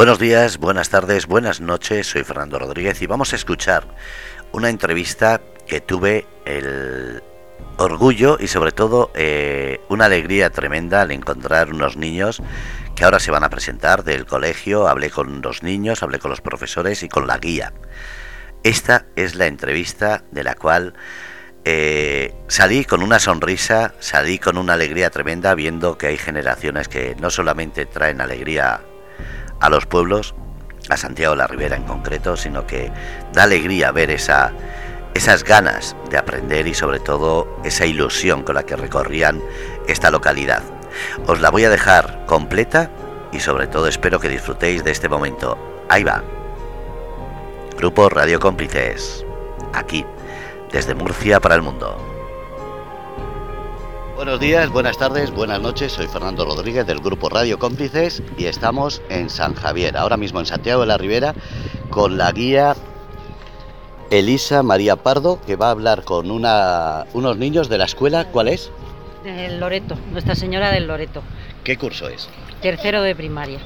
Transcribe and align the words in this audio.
Buenos 0.00 0.18
días, 0.18 0.56
buenas 0.56 0.88
tardes, 0.88 1.26
buenas 1.26 1.60
noches, 1.60 2.06
soy 2.06 2.24
Fernando 2.24 2.58
Rodríguez 2.58 3.02
y 3.02 3.06
vamos 3.06 3.34
a 3.34 3.36
escuchar 3.36 3.86
una 4.50 4.70
entrevista 4.70 5.42
que 5.66 5.82
tuve 5.82 6.26
el 6.46 7.22
orgullo 7.76 8.38
y 8.40 8.46
sobre 8.46 8.72
todo 8.72 9.10
eh, 9.12 9.78
una 9.90 10.06
alegría 10.06 10.48
tremenda 10.48 11.02
al 11.02 11.10
encontrar 11.10 11.74
unos 11.74 11.98
niños 11.98 12.40
que 12.96 13.04
ahora 13.04 13.20
se 13.20 13.30
van 13.30 13.44
a 13.44 13.50
presentar 13.50 14.02
del 14.02 14.24
colegio, 14.24 14.88
hablé 14.88 15.10
con 15.10 15.42
los 15.42 15.62
niños, 15.62 16.02
hablé 16.02 16.18
con 16.18 16.30
los 16.30 16.40
profesores 16.40 17.02
y 17.02 17.10
con 17.10 17.26
la 17.26 17.36
guía. 17.36 17.74
Esta 18.62 19.04
es 19.16 19.34
la 19.34 19.48
entrevista 19.48 20.24
de 20.30 20.44
la 20.44 20.54
cual 20.54 20.94
eh, 21.66 22.34
salí 22.48 22.86
con 22.86 23.02
una 23.02 23.18
sonrisa, 23.18 23.92
salí 23.98 24.38
con 24.38 24.56
una 24.56 24.72
alegría 24.72 25.10
tremenda 25.10 25.54
viendo 25.54 25.98
que 25.98 26.06
hay 26.06 26.16
generaciones 26.16 26.88
que 26.88 27.16
no 27.20 27.28
solamente 27.28 27.84
traen 27.84 28.22
alegría 28.22 28.80
a 29.60 29.68
los 29.68 29.86
pueblos, 29.86 30.34
a 30.88 30.96
Santiago 30.96 31.34
de 31.34 31.38
la 31.38 31.46
Ribera 31.46 31.76
en 31.76 31.84
concreto, 31.84 32.36
sino 32.36 32.66
que 32.66 32.90
da 33.32 33.44
alegría 33.44 33.92
ver 33.92 34.10
esa, 34.10 34.52
esas 35.14 35.44
ganas 35.44 35.96
de 36.10 36.18
aprender 36.18 36.66
y 36.66 36.74
sobre 36.74 37.00
todo 37.00 37.48
esa 37.64 37.86
ilusión 37.86 38.42
con 38.42 38.54
la 38.54 38.64
que 38.64 38.76
recorrían 38.76 39.40
esta 39.86 40.10
localidad. 40.10 40.62
Os 41.26 41.40
la 41.40 41.50
voy 41.50 41.64
a 41.64 41.70
dejar 41.70 42.24
completa 42.26 42.90
y 43.32 43.40
sobre 43.40 43.66
todo 43.66 43.86
espero 43.86 44.18
que 44.18 44.28
disfrutéis 44.28 44.82
de 44.82 44.90
este 44.90 45.08
momento. 45.08 45.56
Ahí 45.88 46.04
va. 46.04 46.22
Grupo 47.76 48.08
Radio 48.08 48.40
Cómplices. 48.40 49.24
Aquí, 49.72 50.04
desde 50.72 50.94
Murcia 50.94 51.40
para 51.40 51.54
el 51.54 51.62
mundo. 51.62 52.09
Buenos 54.20 54.38
días, 54.38 54.68
buenas 54.68 54.98
tardes, 54.98 55.30
buenas 55.30 55.62
noches. 55.62 55.92
Soy 55.92 56.06
Fernando 56.06 56.44
Rodríguez 56.44 56.86
del 56.86 57.00
Grupo 57.00 57.30
Radio 57.30 57.58
Cómplices 57.58 58.22
y 58.36 58.44
estamos 58.44 59.00
en 59.08 59.30
San 59.30 59.54
Javier, 59.54 59.96
ahora 59.96 60.18
mismo 60.18 60.40
en 60.40 60.44
Santiago 60.44 60.82
de 60.82 60.88
la 60.88 60.98
Ribera, 60.98 61.34
con 61.88 62.18
la 62.18 62.30
guía 62.30 62.76
Elisa 64.10 64.62
María 64.62 64.96
Pardo, 64.96 65.40
que 65.46 65.56
va 65.56 65.68
a 65.68 65.70
hablar 65.70 66.04
con 66.04 66.30
una, 66.30 67.06
unos 67.14 67.38
niños 67.38 67.70
de 67.70 67.78
la 67.78 67.86
escuela. 67.86 68.26
¿Cuál 68.26 68.48
es? 68.48 68.70
Del 69.24 69.58
Loreto, 69.58 69.96
Nuestra 70.12 70.34
Señora 70.34 70.70
del 70.70 70.86
Loreto. 70.86 71.22
¿Qué 71.64 71.78
curso 71.78 72.06
es? 72.06 72.28
Tercero 72.60 73.00
de 73.00 73.16
primaria. 73.16 73.60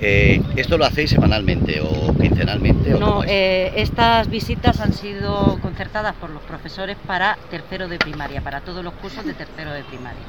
Eh, 0.00 0.42
¿Esto 0.56 0.76
lo 0.76 0.84
hacéis 0.84 1.10
semanalmente 1.10 1.80
o 1.80 2.14
quincenalmente? 2.20 2.90
no, 2.90 3.22
eh, 3.26 3.72
estas 3.76 4.28
visitas 4.28 4.80
han 4.80 4.92
sido 4.92 5.58
concertadas 5.62 6.14
por 6.16 6.30
los 6.30 6.42
profesores 6.42 6.96
para 7.06 7.38
tercero 7.50 7.88
de 7.88 7.98
primaria, 7.98 8.40
para 8.40 8.60
todos 8.60 8.84
los 8.84 8.92
cursos 8.94 9.24
de 9.24 9.34
tercero 9.34 9.72
de 9.72 9.82
primaria. 9.84 10.20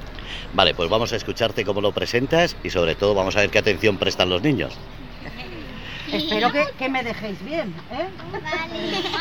Vale, 0.54 0.74
pues 0.74 0.90
vamos 0.90 1.12
a 1.14 1.16
escucharte 1.16 1.66
cómo 1.66 1.82
lo 1.82 1.92
presentas 1.92 2.56
y 2.64 2.70
sobre 2.70 2.96
todo 2.96 3.14
vamos 3.14 3.36
a 3.36 3.42
ver 3.42 3.50
qué 3.50 3.60
atención 3.60 3.98
prestan 3.98 4.30
los 4.30 4.42
niños. 4.42 4.74
Espero 6.12 6.52
que, 6.52 6.66
que 6.78 6.88
me 6.88 7.04
dejéis 7.04 7.44
bien. 7.44 7.74
¿eh? 7.92 8.08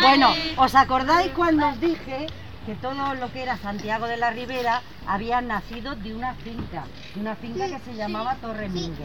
Bueno, 0.00 0.34
¿os 0.56 0.74
acordáis 0.74 1.32
cuando 1.32 1.68
os 1.68 1.80
dije 1.80 2.26
que 2.64 2.74
todo 2.76 3.14
lo 3.14 3.32
que 3.32 3.42
era 3.42 3.56
Santiago 3.58 4.06
de 4.06 4.16
la 4.16 4.30
Ribera 4.30 4.82
había 5.06 5.40
nacido 5.40 5.94
de 5.96 6.14
una 6.14 6.34
finca, 6.34 6.84
de 7.14 7.20
una 7.20 7.36
finca 7.36 7.66
que 7.66 7.78
se 7.80 7.94
llamaba 7.94 8.36
Torre 8.36 8.68
Mingue. 8.68 9.04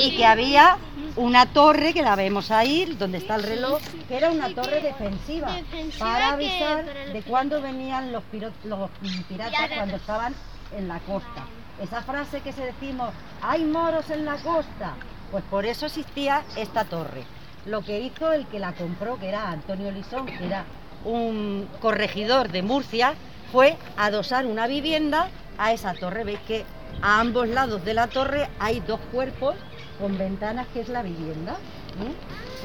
Y 0.00 0.16
que 0.16 0.24
había 0.24 0.78
una 1.16 1.46
torre, 1.46 1.92
que 1.92 2.02
la 2.02 2.14
vemos 2.16 2.50
ahí, 2.50 2.84
donde 2.98 3.18
está 3.18 3.34
el 3.34 3.42
reloj, 3.42 3.80
que 4.06 4.16
era 4.16 4.30
una 4.30 4.54
torre 4.54 4.80
defensiva, 4.80 5.56
para 5.98 6.32
avisar 6.32 6.84
de 6.84 7.22
cuándo 7.22 7.60
venían 7.60 8.12
los, 8.12 8.22
los 8.64 8.90
piratas 9.28 9.70
cuando 9.74 9.96
estaban 9.96 10.34
en 10.76 10.88
la 10.88 11.00
costa. 11.00 11.46
Esa 11.80 12.02
frase 12.02 12.40
que 12.40 12.52
se 12.52 12.66
decimos, 12.66 13.12
hay 13.40 13.64
moros 13.64 14.10
en 14.10 14.24
la 14.24 14.36
costa, 14.36 14.94
pues 15.30 15.42
por 15.44 15.66
eso 15.66 15.86
existía 15.86 16.44
esta 16.56 16.84
torre. 16.84 17.24
Lo 17.66 17.82
que 17.82 18.00
hizo 18.00 18.32
el 18.32 18.46
que 18.46 18.58
la 18.58 18.72
compró, 18.72 19.18
que 19.18 19.28
era 19.28 19.50
Antonio 19.50 19.90
Lisón, 19.90 20.26
que 20.26 20.44
era 20.44 20.64
un 21.04 21.68
corregidor 21.80 22.50
de 22.50 22.62
Murcia 22.62 23.14
fue 23.50 23.76
adosar 23.96 24.46
una 24.46 24.66
vivienda 24.66 25.28
a 25.58 25.72
esa 25.72 25.94
torre. 25.94 26.24
Veis 26.24 26.40
que 26.46 26.64
a 27.02 27.20
ambos 27.20 27.48
lados 27.48 27.84
de 27.84 27.94
la 27.94 28.06
torre 28.06 28.48
hay 28.58 28.80
dos 28.80 29.00
cuerpos 29.12 29.54
con 30.00 30.18
ventanas 30.18 30.66
que 30.72 30.80
es 30.80 30.88
la 30.88 31.02
vivienda. 31.02 31.56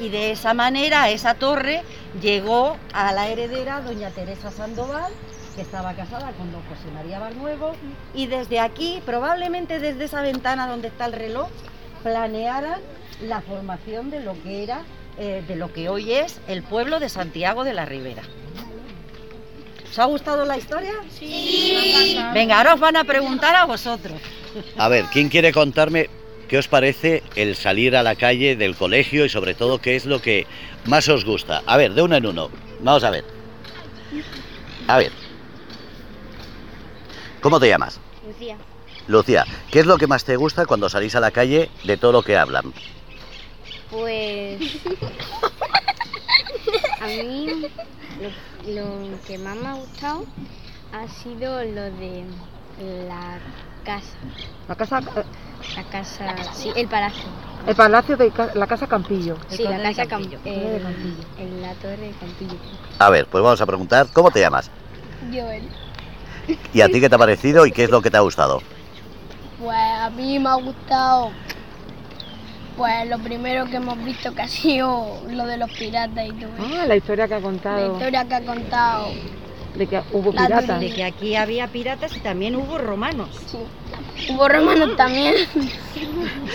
Y 0.00 0.08
de 0.08 0.32
esa 0.32 0.54
manera 0.54 1.10
esa 1.10 1.34
torre 1.34 1.82
llegó 2.22 2.76
a 2.94 3.12
la 3.12 3.28
heredera 3.28 3.80
doña 3.80 4.10
Teresa 4.10 4.50
Sandoval, 4.50 5.12
que 5.54 5.62
estaba 5.62 5.92
casada 5.94 6.32
con 6.32 6.50
don 6.52 6.62
José 6.62 6.90
María 6.94 7.18
Barnuevo, 7.18 7.72
y 8.14 8.26
desde 8.26 8.60
aquí, 8.60 9.02
probablemente 9.04 9.80
desde 9.80 10.04
esa 10.04 10.22
ventana 10.22 10.68
donde 10.68 10.88
está 10.88 11.06
el 11.06 11.12
reloj, 11.12 11.48
planearan 12.02 12.80
la 13.20 13.40
formación 13.40 14.10
de 14.10 14.20
lo 14.20 14.40
que 14.42 14.62
era 14.62 14.82
eh, 15.18 15.42
de 15.46 15.56
lo 15.56 15.72
que 15.72 15.88
hoy 15.88 16.12
es 16.12 16.40
el 16.48 16.62
pueblo 16.62 17.00
de 17.00 17.08
Santiago 17.08 17.64
de 17.64 17.74
la 17.74 17.84
Ribera. 17.84 18.22
¿Os 19.90 19.98
ha 19.98 20.04
gustado 20.04 20.44
la 20.44 20.58
historia? 20.58 20.92
Sí. 21.10 22.18
Venga, 22.34 22.58
ahora 22.58 22.74
os 22.74 22.80
van 22.80 22.96
a 22.96 23.04
preguntar 23.04 23.56
a 23.56 23.64
vosotros. 23.64 24.20
A 24.76 24.88
ver, 24.88 25.06
¿quién 25.12 25.28
quiere 25.28 25.52
contarme 25.52 26.08
qué 26.48 26.58
os 26.58 26.68
parece 26.68 27.22
el 27.36 27.56
salir 27.56 27.96
a 27.96 28.02
la 28.02 28.14
calle 28.14 28.54
del 28.54 28.76
colegio 28.76 29.24
y 29.24 29.28
sobre 29.28 29.54
todo 29.54 29.80
qué 29.80 29.96
es 29.96 30.06
lo 30.06 30.20
que 30.20 30.46
más 30.84 31.08
os 31.08 31.24
gusta? 31.24 31.62
A 31.66 31.76
ver, 31.76 31.94
de 31.94 32.02
uno 32.02 32.16
en 32.16 32.26
uno. 32.26 32.50
Vamos 32.80 33.02
a 33.04 33.10
ver. 33.10 33.24
A 34.86 34.98
ver. 34.98 35.12
¿Cómo 37.40 37.58
te 37.58 37.68
llamas? 37.68 37.98
Lucía. 38.26 38.56
Lucía, 39.06 39.46
¿qué 39.70 39.80
es 39.80 39.86
lo 39.86 39.96
que 39.96 40.06
más 40.06 40.24
te 40.24 40.36
gusta 40.36 40.66
cuando 40.66 40.88
salís 40.88 41.14
a 41.14 41.20
la 41.20 41.30
calle 41.30 41.70
de 41.84 41.96
todo 41.96 42.12
lo 42.12 42.22
que 42.22 42.36
hablan? 42.36 42.72
Pues 43.90 44.60
a 47.00 47.06
mí 47.06 47.66
lo, 48.66 48.84
que 49.26 49.38
más 49.38 49.56
me 49.56 49.68
ha 49.68 49.74
gustado 49.74 50.24
ha 50.92 51.08
sido 51.08 51.64
lo 51.64 51.82
de 51.82 52.24
la 53.08 53.38
casa. 53.84 54.16
La 54.68 54.74
casa. 54.74 54.98
Eh, 54.98 55.24
la 55.76 55.84
casa, 55.84 56.36
sí, 56.54 56.70
el 56.76 56.86
palacio. 56.86 57.24
El 57.66 57.74
palacio 57.74 58.16
de 58.16 58.32
la 58.54 58.66
casa 58.66 58.86
Campillo. 58.86 59.36
Sí, 59.48 59.64
la 59.64 59.82
casa 59.82 60.06
Campillo. 60.06 60.38
En 60.44 61.62
la 61.62 61.72
torre 61.74 61.96
de 61.96 62.12
Campillo. 62.12 62.56
A 62.98 63.10
ver, 63.10 63.26
pues 63.26 63.42
vamos 63.42 63.60
a 63.60 63.66
preguntar, 63.66 64.06
¿cómo 64.12 64.30
te 64.30 64.40
llamas? 64.40 64.70
Joel. 65.32 65.68
¿Y 66.72 66.80
a 66.80 66.88
ti 66.88 67.00
qué 67.00 67.08
te 67.08 67.14
ha 67.14 67.18
parecido 67.18 67.66
y 67.66 67.72
qué 67.72 67.84
es 67.84 67.90
lo 67.90 68.00
que 68.00 68.10
te 68.10 68.16
ha 68.16 68.20
gustado? 68.20 68.62
Pues 69.60 69.76
a 69.76 70.10
mí 70.10 70.38
me 70.38 70.48
ha 70.48 70.54
gustado 70.54 71.30
pues 72.78 73.08
lo 73.08 73.18
primero 73.18 73.66
que 73.66 73.76
hemos 73.76 74.02
visto 74.04 74.32
que 74.32 74.42
ha 74.42 74.48
sido 74.48 75.20
lo 75.28 75.46
de 75.46 75.56
los 75.56 75.70
piratas 75.72 76.26
y 76.26 76.32
todo. 76.32 76.50
Ah, 76.58 76.86
la 76.86 76.94
historia 76.94 77.26
que 77.26 77.34
ha 77.34 77.40
contado. 77.40 77.76
La 77.76 77.92
historia 77.92 78.24
que 78.24 78.34
ha 78.36 78.40
contado. 78.40 79.08
De 79.74 79.86
que 79.88 80.00
hubo 80.12 80.30
piratas. 80.30 80.80
De 80.80 80.92
que 80.92 81.04
aquí 81.04 81.34
había 81.34 81.66
piratas 81.66 82.16
y 82.16 82.20
también 82.20 82.54
hubo 82.54 82.78
romanos. 82.78 83.30
Sí. 83.46 83.58
Hubo 84.32 84.48
romanos 84.48 84.96
también. 84.96 85.34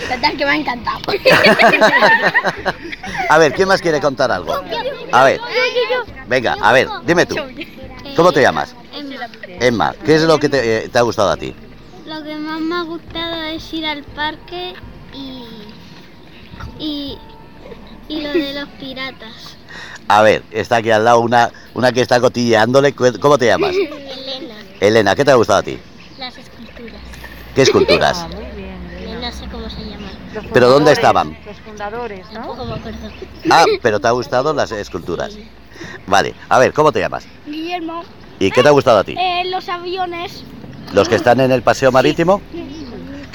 Total 0.08 0.36
que 0.36 0.44
me 0.46 0.50
ha 0.50 0.56
encantado. 0.56 0.98
a 3.28 3.38
ver, 3.38 3.52
¿quién 3.52 3.68
más 3.68 3.82
quiere 3.82 4.00
contar 4.00 4.32
algo? 4.32 4.54
A 5.12 5.24
ver. 5.24 5.40
Venga, 6.26 6.56
a 6.60 6.72
ver, 6.72 6.88
dime 7.06 7.26
tú. 7.26 7.36
¿Cómo 8.16 8.32
te 8.32 8.40
llamas? 8.40 8.74
Emma. 8.94 9.28
Emma, 9.60 9.94
¿qué 10.04 10.14
es 10.14 10.22
lo 10.22 10.38
que 10.38 10.48
te, 10.48 10.84
eh, 10.84 10.88
te 10.88 10.98
ha 10.98 11.02
gustado 11.02 11.30
a 11.30 11.36
ti? 11.36 11.54
Lo 12.06 12.22
que 12.22 12.36
más 12.36 12.60
me 12.60 12.76
ha 12.76 12.82
gustado 12.82 13.42
es 13.42 13.72
ir 13.74 13.84
al 13.84 14.04
parque 14.04 14.74
y, 16.78 17.18
y 18.08 18.20
lo 18.20 18.32
de 18.32 18.54
los 18.54 18.68
piratas. 18.80 19.56
A 20.08 20.22
ver, 20.22 20.42
está 20.50 20.76
aquí 20.76 20.90
al 20.90 21.04
lado 21.04 21.20
una, 21.20 21.50
una 21.74 21.92
que 21.92 22.00
está 22.02 22.20
cotilleándole. 22.20 22.94
¿Cómo 22.94 23.38
te 23.38 23.46
llamas? 23.46 23.74
Elena. 23.74 24.54
Elena, 24.80 25.14
¿qué 25.14 25.24
te 25.24 25.30
ha 25.30 25.34
gustado 25.34 25.60
a 25.60 25.62
ti? 25.62 25.78
Las 26.18 26.36
esculturas. 26.36 27.00
¿Qué 27.54 27.62
esculturas? 27.62 28.18
Ah, 28.18 28.28
muy 28.28 28.62
bien. 28.62 29.20
No 29.20 29.32
sé 29.32 29.46
cómo 29.50 29.70
se 29.70 29.84
llaman. 29.84 30.10
¿Pero 30.52 30.68
dónde 30.68 30.92
estaban? 30.92 31.36
Los 31.46 31.56
fundadores, 31.58 32.26
¿no? 32.26 32.40
Tampoco 32.40 32.64
me 32.66 32.74
acuerdo. 32.74 32.98
Ah, 33.50 33.64
pero 33.82 34.00
te 34.00 34.08
ha 34.08 34.10
gustado 34.10 34.52
las 34.52 34.70
esculturas. 34.72 35.36
Vale, 36.06 36.34
a 36.48 36.58
ver, 36.58 36.72
¿cómo 36.72 36.92
te 36.92 37.00
llamas? 37.00 37.26
Guillermo. 37.46 38.02
¿Y 38.38 38.50
qué 38.50 38.62
te 38.62 38.68
ha 38.68 38.72
gustado 38.72 38.98
a 38.98 39.04
ti? 39.04 39.14
Eh, 39.18 39.44
los 39.46 39.68
aviones. 39.68 40.44
¿Los 40.92 41.08
que 41.08 41.14
están 41.14 41.40
en 41.40 41.50
el 41.50 41.62
paseo 41.62 41.90
marítimo? 41.90 42.42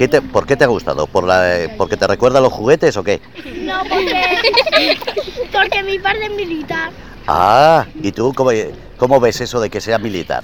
¿Por 0.08 0.46
qué 0.46 0.56
te 0.56 0.64
ha 0.64 0.68
gustado? 0.68 1.08
¿Por 1.08 1.26
la, 1.26 1.70
¿Porque 1.78 1.98
te 1.98 2.08
recuerda 2.08 2.40
los 2.40 2.54
juguetes 2.54 2.96
o 2.96 3.04
qué? 3.04 3.20
No, 3.64 3.80
porque, 3.90 4.98
porque 5.52 5.84
mi 5.84 6.00
padre 6.00 6.28
es 6.28 6.32
militar. 6.32 6.92
Ah, 7.28 7.86
¿y 8.02 8.12
tú 8.12 8.34
cómo, 8.34 8.52
cómo 8.98 9.20
ves 9.20 9.42
eso 9.42 9.60
de 9.60 9.70
que 9.70 9.82
sea 9.82 9.98
militar? 9.98 10.44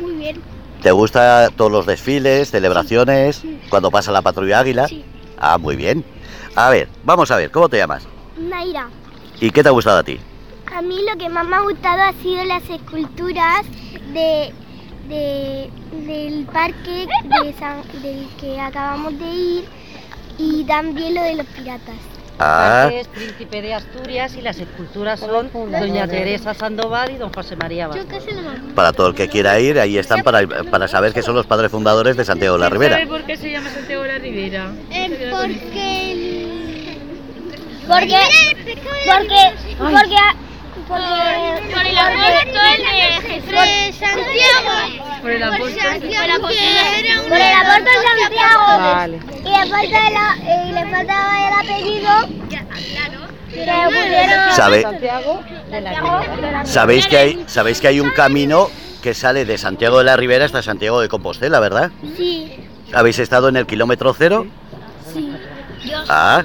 Muy 0.00 0.12
bien. 0.14 0.42
¿Te 0.82 0.92
gustan 0.92 1.52
todos 1.54 1.72
los 1.72 1.86
desfiles, 1.86 2.50
celebraciones, 2.50 3.42
cuando 3.70 3.90
pasa 3.90 4.12
la 4.12 4.22
patrulla 4.22 4.60
águila? 4.60 4.86
Sí. 4.86 5.04
Ah, 5.38 5.56
muy 5.56 5.74
bien. 5.74 6.04
A 6.54 6.70
ver, 6.70 6.88
vamos 7.04 7.30
a 7.30 7.36
ver, 7.36 7.50
¿cómo 7.50 7.68
te 7.68 7.78
llamas? 7.78 8.06
Naira. 8.36 8.88
¿Y 9.40 9.50
qué 9.50 9.62
te 9.62 9.68
ha 9.70 9.72
gustado 9.72 9.98
a 9.98 10.02
ti? 10.02 10.20
A 10.74 10.82
mí 10.82 10.98
lo 11.10 11.16
que 11.18 11.28
más 11.28 11.46
me 11.46 11.56
ha 11.56 11.60
gustado 11.60 12.02
ha 12.02 12.12
sido 12.22 12.44
las 12.44 12.68
esculturas 12.68 13.64
de 14.12 14.52
de, 15.08 15.70
del 16.06 16.46
parque 16.46 17.06
de 17.24 17.98
del 18.00 18.28
que 18.40 18.60
acabamos 18.60 19.18
de 19.18 19.26
ir 19.26 19.64
y 20.38 20.64
también 20.64 21.14
lo 21.14 21.22
de 21.22 21.34
los 21.36 21.46
piratas. 21.46 21.96
Ah. 22.40 22.88
es 22.92 23.08
príncipe 23.08 23.60
de 23.62 23.74
Asturias 23.74 24.36
y 24.36 24.42
las 24.42 24.60
esculturas 24.60 25.18
son 25.18 25.50
doña 25.52 26.06
Teresa 26.06 26.54
Sandoval 26.54 27.10
y 27.10 27.16
don 27.16 27.32
José 27.32 27.56
María 27.56 27.88
Vázquez. 27.88 28.24
Para 28.76 28.92
todo 28.92 29.08
el 29.08 29.14
que 29.16 29.28
quiera 29.28 29.58
ir, 29.58 29.80
ahí 29.80 29.98
están 29.98 30.22
para, 30.22 30.46
para 30.46 30.86
saber 30.86 31.12
que 31.12 31.22
son 31.22 31.34
los 31.34 31.46
padres 31.46 31.72
fundadores 31.72 32.16
de 32.16 32.24
Santiago 32.24 32.56
de 32.56 32.60
la 32.60 32.68
Ribera. 32.68 32.94
¿Sabe 32.96 33.08
por 33.08 33.24
qué 33.24 33.36
se 33.36 33.50
llama 33.50 33.70
Santiago 33.70 34.04
de 34.04 34.08
la 34.08 34.18
Ribera? 34.18 34.70
Eh, 34.90 35.30
porque... 35.32 36.48
Porque... 37.88 38.16
Porque... 39.06 39.54
Porque... 39.76 39.76
Porque... 39.78 40.16
Por 40.88 40.98
el 41.86 41.98
apóstol 41.98 42.78
de 43.50 43.92
Santiago. 43.92 44.74
Por 45.20 45.30
el 45.30 45.42
apóstol. 45.42 46.00
Por 47.28 47.38
el 47.38 47.52
apóstol 47.52 47.94
Santiago. 48.20 48.66
Vale. 48.78 49.20
Y 49.44 49.48
le 49.48 49.66
falta 49.66 50.10
la, 50.10 50.36
y 50.66 50.72
le 50.72 50.86
faltaba 50.90 51.30
el 51.48 51.54
apellido. 51.60 52.10
¿Sabe- 54.52 54.82
Santiago. 54.82 55.42
Sabéis 56.64 57.06
que 57.06 57.16
hay, 57.18 57.44
sabéis 57.46 57.80
que 57.80 57.88
hay 57.88 58.00
un 58.00 58.10
camino 58.10 58.68
que 59.02 59.14
sale 59.14 59.44
de 59.44 59.58
Santiago 59.58 59.98
de 59.98 60.04
la 60.04 60.16
Ribera 60.16 60.44
hasta 60.44 60.62
Santiago 60.62 61.00
de 61.00 61.08
Compostela, 61.08 61.60
¿verdad? 61.60 61.90
Sí, 62.16 62.54
¿Habéis 62.94 63.18
estado 63.18 63.48
en 63.48 63.56
el 63.56 63.66
kilómetro 63.66 64.14
cero? 64.14 64.46
sí. 65.12 65.32
Ah, 66.08 66.42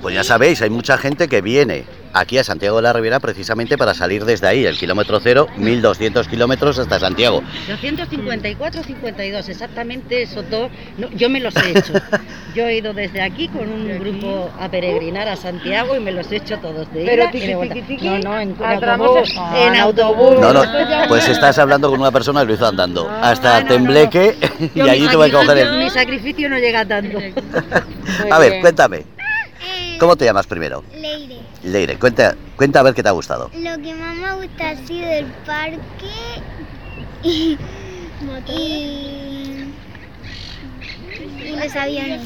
pues 0.00 0.14
ya 0.14 0.24
sabéis, 0.24 0.62
hay 0.62 0.70
mucha 0.70 0.96
gente 0.98 1.28
que 1.28 1.40
viene 1.42 1.84
aquí 2.12 2.38
a 2.38 2.44
Santiago 2.44 2.76
de 2.76 2.82
la 2.82 2.92
Ribera 2.92 3.20
precisamente 3.20 3.76
para 3.78 3.94
salir 3.94 4.24
desde 4.24 4.46
ahí, 4.46 4.64
el 4.64 4.76
kilómetro 4.78 5.20
cero, 5.20 5.48
1200 5.56 6.28
kilómetros 6.28 6.78
hasta 6.78 6.98
Santiago. 7.00 7.42
254, 7.68 8.82
52, 8.82 9.48
exactamente 9.48 10.22
esos 10.22 10.48
dos. 10.50 10.70
no, 10.98 11.08
yo 11.10 11.28
me 11.28 11.40
los 11.40 11.54
he 11.56 11.70
hecho. 11.78 11.92
Yo 12.54 12.66
he 12.66 12.76
ido 12.76 12.92
desde 12.92 13.22
aquí 13.22 13.48
con 13.48 13.66
un 13.66 13.98
grupo 13.98 14.50
a 14.60 14.68
peregrinar 14.70 15.26
a 15.26 15.36
Santiago 15.36 15.96
y 15.96 16.00
me 16.00 16.12
los 16.12 16.30
he 16.30 16.36
hecho 16.36 16.58
todos 16.58 16.92
de 16.92 17.02
Pero 17.06 17.24
vuelta. 17.56 17.74
tiqui, 17.74 17.80
tiqui, 17.96 18.06
No, 18.06 18.18
no, 18.18 18.38
en, 18.40 18.54
autobús. 18.62 19.30
en- 19.56 19.72
En 19.74 19.80
autobús. 19.80 20.38
No, 20.38 20.52
no, 20.52 20.62
pues 21.08 21.26
estás 21.30 21.58
hablando 21.58 21.88
con 21.88 21.98
una 21.98 22.10
persona 22.10 22.40
que 22.42 22.48
lo 22.48 22.52
hizo 22.54 22.66
andando 22.66 23.08
hasta 23.08 23.56
Ah, 23.56 23.60
no, 23.60 23.68
no, 23.68 23.72
Tembleque 23.74 24.36
y 24.74 24.80
allí 24.82 25.08
tuve 25.08 25.26
que 25.30 25.32
coger 25.32 25.48
sacrificio- 25.48 25.78
Mi 25.78 25.84
el... 25.84 25.90
sacrificio 25.90 26.48
no 26.50 26.58
llega 26.58 26.84
tanto. 26.84 27.18
A 28.30 28.38
ver, 28.38 28.60
cuéntame, 28.60 29.04
¿cómo 30.02 30.16
te 30.16 30.24
llamas 30.24 30.48
primero? 30.48 30.82
Leire. 30.92 31.38
Leire, 31.62 31.96
cuenta, 31.96 32.34
cuenta 32.56 32.80
a 32.80 32.82
ver 32.82 32.92
qué 32.92 33.04
te 33.04 33.08
ha 33.08 33.12
gustado. 33.12 33.52
Lo 33.54 33.80
que 33.80 33.94
más 33.94 34.16
me 34.16 34.32
gusta 34.32 34.70
ha 34.70 34.76
sido 34.84 35.08
el 35.08 35.26
parque 35.46 35.78
y, 37.22 37.56
y, 38.48 39.64
y 41.44 41.56
los 41.56 41.76
aviones. 41.76 42.20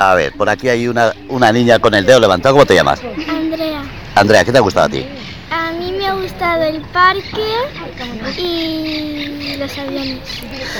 A 0.00 0.14
ver, 0.16 0.32
por 0.32 0.48
aquí 0.48 0.68
hay 0.68 0.88
una, 0.88 1.12
una 1.28 1.52
niña 1.52 1.78
con 1.78 1.94
el 1.94 2.04
dedo 2.04 2.18
levantado, 2.18 2.56
¿cómo 2.56 2.66
te 2.66 2.74
llamas? 2.74 3.00
Andrea, 3.28 3.84
Andrea, 4.16 4.44
¿qué 4.44 4.50
te 4.50 4.58
ha 4.58 4.62
gustado 4.62 4.86
a 4.86 4.88
ti? 4.88 5.06
a 5.52 5.70
mí 5.72 5.92
me 5.92 6.06
ha 6.06 6.14
gustado 6.14 6.64
el 6.64 6.80
parque 6.80 8.40
y 8.40 9.56
los 9.56 9.78
aviones. 9.78 10.18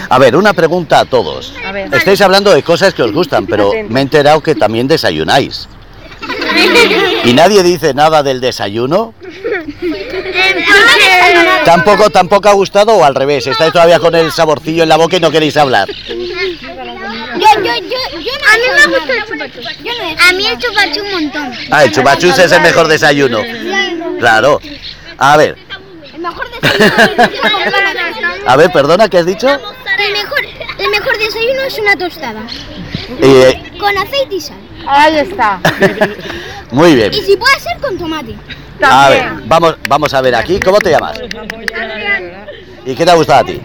A 0.08 0.19
ver, 0.19 0.35
una 0.35 0.52
pregunta 0.52 0.99
a 0.99 1.05
todos. 1.05 1.55
A 1.64 1.70
ver. 1.70 1.94
Estáis 1.94 2.20
hablando 2.20 2.52
de 2.52 2.64
cosas 2.64 2.93
que 2.93 3.02
os 3.02 3.12
gustan, 3.12 3.47
pero 3.47 3.70
me 3.88 4.00
he 4.00 4.02
enterado 4.02 4.41
que 4.41 4.56
también 4.56 4.88
desayunáis. 4.88 5.69
¿Y 7.24 7.32
nadie 7.34 7.62
dice 7.62 7.94
nada 7.94 8.22
del 8.22 8.40
desayuno? 8.40 9.14
¿Tampoco, 11.64 12.10
tampoco 12.10 12.48
ha 12.48 12.52
gustado 12.52 12.92
o 12.94 13.04
al 13.04 13.14
revés? 13.14 13.46
¿Estáis 13.46 13.72
todavía 13.72 13.98
con 13.98 14.14
el 14.14 14.32
saborcillo 14.32 14.82
en 14.82 14.88
la 14.88 14.96
boca 14.96 15.16
y 15.16 15.20
no 15.20 15.30
queréis 15.30 15.56
hablar? 15.56 15.88
Yo, 15.88 16.16
yo, 17.36 17.74
yo, 17.74 18.20
yo 18.20 18.32
no 18.40 18.46
a 18.50 18.56
mí 18.56 18.64
me 18.76 18.98
gusta 18.98 19.14
el 19.14 19.52
chupachú. 19.52 19.60
A 20.28 20.32
mí 20.32 20.46
el 20.46 20.58
chupachú 20.58 21.00
un 21.02 21.12
montón. 21.12 21.52
Ah, 21.70 21.84
el 21.84 21.92
chupachus 21.92 22.38
es 22.38 22.52
el 22.52 22.60
mejor 22.62 22.88
desayuno. 22.88 23.40
Claro. 24.18 24.60
A 25.18 25.36
ver, 25.36 25.56
El 26.14 26.20
mejor 26.20 26.46
desayuno 26.50 26.94
a 28.46 28.56
ver, 28.56 28.72
perdona, 28.72 29.08
¿qué 29.08 29.18
has 29.18 29.26
dicho? 29.26 29.48
El 29.48 30.12
mejor, 30.12 30.38
el 30.78 30.90
mejor 30.90 31.18
desayuno 31.18 31.60
es 31.62 31.78
una 31.78 31.96
tostada. 31.96 32.42
Eh, 33.20 33.62
Con 33.78 33.96
aceite 33.98 34.34
y 34.34 34.40
sal. 34.40 34.56
Ahí 34.86 35.18
está. 35.18 35.60
muy 36.70 36.94
bien. 36.94 37.12
Y 37.12 37.20
si 37.20 37.36
puede 37.36 37.58
ser 37.60 37.78
con 37.80 37.96
tomate. 37.98 38.34
A 38.82 39.08
ver, 39.10 39.24
vamos, 39.44 39.76
vamos 39.88 40.14
a 40.14 40.20
ver 40.20 40.34
aquí. 40.34 40.58
¿Cómo 40.60 40.78
te 40.78 40.90
llamas? 40.90 41.18
¿Y 42.86 42.94
qué 42.94 43.04
te 43.04 43.10
ha 43.10 43.14
gustado 43.14 43.40
a 43.40 43.44
ti? 43.44 43.60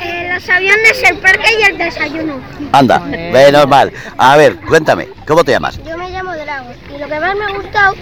Eh, 0.00 0.30
los 0.34 0.48
aviones, 0.48 1.02
el 1.08 1.18
parque 1.18 1.48
y 1.58 1.62
el 1.70 1.78
desayuno. 1.78 2.34
Anda, 2.72 2.98
menos 2.98 3.66
mal. 3.68 3.92
A 4.18 4.36
ver, 4.36 4.56
cuéntame, 4.56 5.08
¿cómo 5.26 5.44
te 5.44 5.52
llamas? 5.52 5.78
Yo 5.84 5.96
me 5.96 6.10
llamo 6.10 6.32
Drago 6.34 6.68
y 6.94 6.98
lo 6.98 7.06
que 7.06 7.20
más 7.20 7.36
me 7.36 7.44
ha 7.44 7.48
gustado 7.56 7.94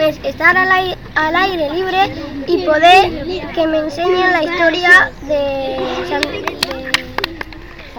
es 0.00 0.18
estar 0.24 0.56
al 0.56 0.70
aire, 0.70 0.96
al 1.14 1.36
aire 1.36 1.70
libre 1.70 2.12
y 2.46 2.64
poder 2.66 3.24
que 3.54 3.66
me 3.66 3.78
enseñen 3.78 4.32
la 4.32 4.42
historia 4.42 5.10
de, 5.22 6.06
San- 6.08 6.20
de 6.22 6.60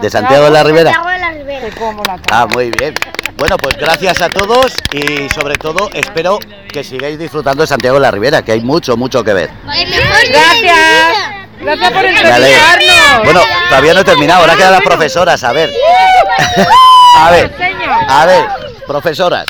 ¿De 0.00 0.10
Santiago 0.10 0.44
de 0.46 0.50
la 0.50 0.62
Ribera? 0.64 0.90
La 1.62 2.18
Ah, 2.32 2.46
muy 2.52 2.72
bien. 2.72 2.92
Bueno, 3.36 3.56
pues 3.56 3.76
gracias 3.76 4.20
a 4.20 4.28
todos 4.28 4.72
y 4.90 5.28
sobre 5.28 5.54
todo 5.54 5.88
espero 5.94 6.40
que 6.72 6.82
sigáis 6.82 7.20
disfrutando 7.20 7.62
de 7.62 7.68
Santiago 7.68 7.98
de 7.98 8.02
la 8.02 8.10
Ribera, 8.10 8.42
que 8.42 8.50
hay 8.50 8.62
mucho, 8.62 8.96
mucho 8.96 9.22
que 9.22 9.32
ver. 9.32 9.50
Gracias. 9.64 11.18
Gracias 11.60 11.92
por 11.92 12.04
entrevistarnos. 12.04 13.24
Bueno, 13.24 13.40
todavía 13.68 13.94
no 13.94 14.00
he 14.00 14.04
terminado, 14.04 14.40
ahora 14.40 14.56
quedan 14.56 14.72
las 14.72 14.80
profesoras, 14.80 15.44
a 15.44 15.52
ver. 15.52 15.72
A 17.14 17.30
ver, 17.30 17.52
a 18.08 18.24
ver, 18.24 18.46
profesoras. 18.86 19.44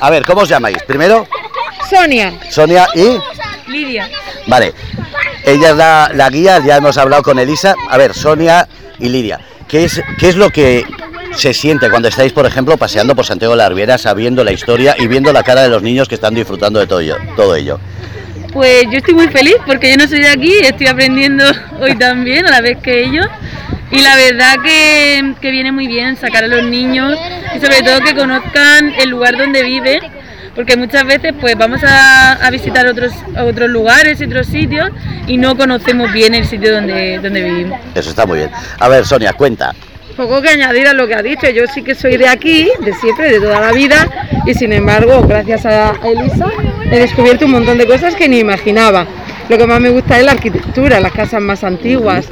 A 0.00 0.10
ver, 0.10 0.24
¿cómo 0.24 0.42
os 0.42 0.48
llamáis? 0.48 0.80
Primero, 0.84 1.26
Sonia. 1.90 2.32
Sonia 2.48 2.86
y... 2.94 3.18
Lidia. 3.68 4.08
Vale, 4.46 4.72
ella 5.44 5.70
es 5.70 5.76
la, 5.76 6.10
la 6.14 6.30
guía, 6.30 6.60
ya 6.64 6.76
hemos 6.76 6.96
hablado 6.96 7.24
con 7.24 7.40
Elisa. 7.40 7.74
A 7.90 7.98
ver, 7.98 8.14
Sonia 8.14 8.68
y 9.00 9.08
Lidia, 9.08 9.40
¿qué 9.66 9.84
es, 9.84 10.00
¿qué 10.20 10.28
es 10.28 10.36
lo 10.36 10.50
que 10.50 10.86
se 11.36 11.54
siente 11.54 11.90
cuando 11.90 12.08
estáis, 12.08 12.32
por 12.32 12.46
ejemplo, 12.46 12.76
paseando 12.76 13.14
por 13.14 13.24
Santiago 13.24 13.54
de 13.54 13.58
la 13.58 13.68
Riviera, 13.68 13.98
sabiendo 13.98 14.44
la 14.44 14.52
historia 14.52 14.94
y 14.98 15.06
viendo 15.06 15.32
la 15.32 15.42
cara 15.42 15.62
de 15.62 15.68
los 15.68 15.82
niños 15.82 16.08
que 16.08 16.14
están 16.14 16.34
disfrutando 16.34 16.80
de 16.80 16.86
todo 16.86 17.00
ello? 17.00 17.16
Todo 17.36 17.54
ello? 17.54 17.78
Pues 18.52 18.84
yo 18.90 18.98
estoy 18.98 19.14
muy 19.14 19.28
feliz 19.28 19.56
porque 19.66 19.90
yo 19.90 19.96
no 19.96 20.06
soy 20.06 20.20
de 20.20 20.28
aquí, 20.28 20.52
estoy 20.62 20.86
aprendiendo 20.86 21.44
hoy 21.80 21.96
también 21.96 22.46
a 22.46 22.50
la 22.50 22.60
vez 22.60 22.78
que 22.78 23.04
ellos. 23.04 23.26
Y 23.90 24.00
la 24.00 24.16
verdad 24.16 24.54
que, 24.64 25.34
que 25.40 25.50
viene 25.50 25.70
muy 25.70 25.86
bien 25.86 26.16
sacar 26.16 26.44
a 26.44 26.46
los 26.48 26.64
niños 26.64 27.18
y 27.54 27.60
sobre 27.60 27.82
todo 27.82 28.00
que 28.00 28.14
conozcan 28.14 28.92
el 28.98 29.10
lugar 29.10 29.36
donde 29.36 29.62
viven, 29.62 30.00
porque 30.54 30.76
muchas 30.76 31.04
veces 31.04 31.32
pues 31.40 31.56
vamos 31.56 31.82
a, 31.84 32.32
a 32.32 32.50
visitar 32.50 32.86
otros, 32.86 33.12
otros 33.36 33.68
lugares 33.68 34.20
y 34.20 34.24
otros 34.24 34.46
sitios 34.46 34.90
y 35.26 35.36
no 35.36 35.56
conocemos 35.56 36.12
bien 36.12 36.34
el 36.34 36.46
sitio 36.46 36.72
donde, 36.72 37.18
donde 37.18 37.42
vivimos. 37.42 37.78
Eso 37.94 38.10
está 38.10 38.24
muy 38.26 38.38
bien. 38.38 38.50
A 38.78 38.88
ver, 38.88 39.04
Sonia, 39.04 39.32
cuenta. 39.32 39.74
Poco 40.16 40.40
que 40.40 40.48
añadir 40.48 40.86
a 40.86 40.92
lo 40.92 41.06
que 41.08 41.14
ha 41.14 41.22
dicho. 41.22 41.48
Yo 41.50 41.66
sí 41.66 41.82
que 41.82 41.94
soy 41.94 42.16
de 42.16 42.28
aquí, 42.28 42.70
de 42.80 42.94
siempre, 42.94 43.30
de 43.30 43.40
toda 43.40 43.60
la 43.60 43.72
vida, 43.72 44.08
y 44.46 44.54
sin 44.54 44.72
embargo, 44.72 45.22
gracias 45.26 45.66
a 45.66 45.94
Elisa, 46.04 46.46
he 46.90 47.00
descubierto 47.00 47.46
un 47.46 47.52
montón 47.52 47.78
de 47.78 47.86
cosas 47.86 48.14
que 48.14 48.28
ni 48.28 48.38
imaginaba. 48.38 49.06
Lo 49.48 49.58
que 49.58 49.66
más 49.66 49.80
me 49.80 49.90
gusta 49.90 50.18
es 50.18 50.24
la 50.24 50.32
arquitectura, 50.32 51.00
las 51.00 51.12
casas 51.12 51.42
más 51.42 51.64
antiguas. 51.64 52.26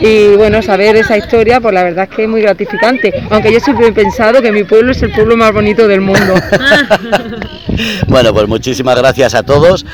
Y 0.00 0.34
bueno, 0.36 0.62
saber 0.62 0.96
esa 0.96 1.16
historia, 1.16 1.60
pues 1.60 1.74
la 1.74 1.82
verdad 1.82 2.08
es 2.10 2.16
que 2.16 2.22
es 2.22 2.28
muy 2.28 2.40
gratificante. 2.40 3.12
Aunque 3.30 3.52
yo 3.52 3.60
siempre 3.60 3.88
he 3.88 3.92
pensado 3.92 4.40
que 4.40 4.50
mi 4.50 4.64
pueblo 4.64 4.92
es 4.92 5.02
el 5.02 5.10
pueblo 5.10 5.36
más 5.36 5.52
bonito 5.52 5.86
del 5.88 6.00
mundo. 6.00 6.34
Bueno, 8.06 8.32
pues 8.32 8.46
muchísimas 8.46 8.96
gracias 8.96 9.34
a 9.34 9.42
todos. 9.42 9.84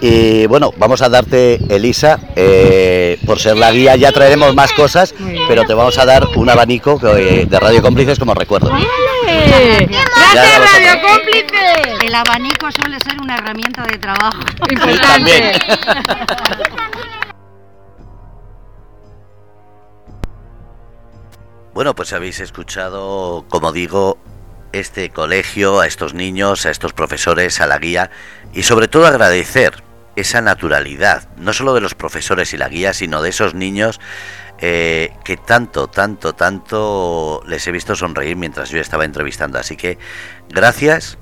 Y 0.00 0.46
bueno, 0.46 0.72
vamos 0.78 1.02
a 1.02 1.10
darte, 1.10 1.60
Elisa, 1.68 2.18
eh, 2.34 3.18
por 3.26 3.38
ser 3.38 3.56
la 3.58 3.70
guía, 3.70 3.96
ya 3.96 4.12
traeremos 4.12 4.54
más 4.54 4.72
cosas, 4.72 5.14
pero 5.46 5.64
te 5.64 5.74
vamos 5.74 5.98
a 5.98 6.06
dar 6.06 6.26
un 6.36 6.48
abanico 6.48 6.98
eh, 7.16 7.44
de 7.46 7.60
Radio 7.60 7.82
Cómplices 7.82 8.18
como 8.18 8.32
recuerdo. 8.32 8.70
Ya 8.70 10.44
lo 10.44 10.60
vas 10.60 10.74
a 10.74 10.78
ver. 10.78 11.02
Cómplice! 11.02 12.06
El 12.06 12.14
abanico 12.14 12.70
suele 12.72 12.98
ser 13.00 13.20
una 13.20 13.36
herramienta 13.36 13.82
de 13.84 13.98
trabajo. 13.98 14.38
Sí, 14.70 14.98
también. 15.00 15.52
Bueno, 21.74 21.94
pues 21.94 22.12
habéis 22.12 22.40
escuchado, 22.40 23.44
como 23.48 23.72
digo, 23.72 24.18
este 24.72 25.10
colegio, 25.10 25.80
a 25.80 25.86
estos 25.86 26.14
niños, 26.14 26.66
a 26.66 26.70
estos 26.70 26.92
profesores, 26.92 27.60
a 27.60 27.66
la 27.66 27.78
guía 27.78 28.10
y 28.52 28.62
sobre 28.62 28.88
todo 28.88 29.06
agradecer 29.06 29.82
esa 30.16 30.40
naturalidad, 30.40 31.28
no 31.36 31.52
solo 31.52 31.74
de 31.74 31.80
los 31.80 31.94
profesores 31.94 32.52
y 32.52 32.56
la 32.56 32.68
guía, 32.68 32.92
sino 32.92 33.22
de 33.22 33.30
esos 33.30 33.54
niños 33.54 34.00
eh, 34.58 35.14
que 35.24 35.36
tanto, 35.36 35.88
tanto, 35.88 36.34
tanto 36.34 37.42
les 37.46 37.66
he 37.66 37.72
visto 37.72 37.96
sonreír 37.96 38.36
mientras 38.36 38.70
yo 38.70 38.80
estaba 38.80 39.04
entrevistando. 39.04 39.58
Así 39.58 39.76
que 39.76 39.98
gracias 40.48 41.18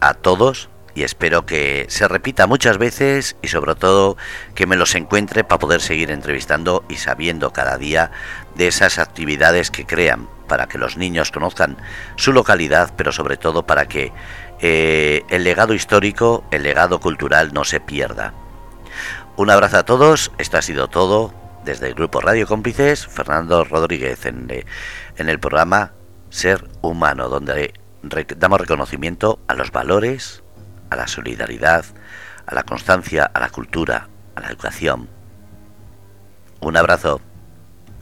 a 0.00 0.14
todos 0.14 0.70
y 0.94 1.04
espero 1.04 1.46
que 1.46 1.86
se 1.88 2.08
repita 2.08 2.46
muchas 2.46 2.78
veces 2.78 3.36
y 3.42 3.48
sobre 3.48 3.74
todo 3.76 4.16
que 4.54 4.66
me 4.66 4.76
los 4.76 4.94
encuentre 4.94 5.44
para 5.44 5.60
poder 5.60 5.80
seguir 5.80 6.10
entrevistando 6.10 6.84
y 6.88 6.96
sabiendo 6.96 7.52
cada 7.52 7.78
día 7.78 8.10
de 8.56 8.66
esas 8.66 8.98
actividades 8.98 9.70
que 9.70 9.86
crean 9.86 10.28
para 10.48 10.66
que 10.66 10.78
los 10.78 10.96
niños 10.96 11.30
conozcan 11.30 11.76
su 12.16 12.32
localidad, 12.32 12.92
pero 12.96 13.12
sobre 13.12 13.36
todo 13.36 13.66
para 13.66 13.86
que 13.86 14.12
eh, 14.60 15.22
el 15.30 15.44
legado 15.44 15.74
histórico, 15.74 16.44
el 16.50 16.62
legado 16.62 17.00
cultural 17.00 17.52
no 17.52 17.64
se 17.64 17.80
pierda. 17.80 18.34
Un 19.36 19.50
abrazo 19.50 19.78
a 19.78 19.84
todos, 19.84 20.32
esto 20.38 20.58
ha 20.58 20.62
sido 20.62 20.88
todo 20.88 21.32
desde 21.64 21.88
el 21.88 21.94
grupo 21.94 22.20
Radio 22.20 22.46
Cómplices, 22.46 23.06
Fernando 23.06 23.64
Rodríguez 23.64 24.26
en, 24.26 24.50
eh, 24.50 24.66
en 25.16 25.28
el 25.28 25.38
programa 25.38 25.92
Ser 26.30 26.68
Humano, 26.82 27.28
donde 27.28 27.74
damos 28.36 28.60
reconocimiento 28.60 29.38
a 29.46 29.54
los 29.54 29.70
valores, 29.70 30.42
a 30.90 30.96
la 30.96 31.06
solidaridad, 31.06 31.84
a 32.46 32.54
la 32.54 32.62
constancia, 32.62 33.24
a 33.24 33.40
la 33.40 33.50
cultura, 33.50 34.08
a 34.34 34.40
la 34.40 34.48
educación. 34.48 35.08
Un 36.60 36.76
abrazo. 36.76 37.20